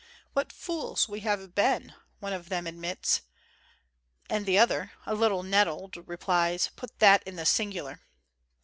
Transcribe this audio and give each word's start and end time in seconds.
"What 0.33 0.51
fools 0.51 1.07
we 1.07 1.19
have 1.19 1.53
been!" 1.53 1.93
one 2.21 2.33
of 2.33 2.49
them 2.49 2.65
admits; 2.65 3.21
and 4.31 4.47
the 4.47 4.57
other, 4.57 4.93
a 5.05 5.13
little 5.13 5.43
nettled, 5.43 5.95
replies, 6.07 6.71
"Put 6.75 6.97
that 6.97 7.21
in 7.21 7.35
the 7.35 7.43
singu 7.45 7.83
lar." 7.83 8.01